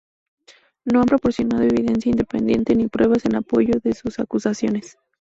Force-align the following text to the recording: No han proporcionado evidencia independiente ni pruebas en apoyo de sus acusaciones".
No 0.83 0.99
han 0.99 1.05
proporcionado 1.05 1.61
evidencia 1.61 2.09
independiente 2.09 2.73
ni 2.73 2.87
pruebas 2.87 3.25
en 3.25 3.35
apoyo 3.35 3.75
de 3.83 3.93
sus 3.93 4.17
acusaciones". 4.17 4.97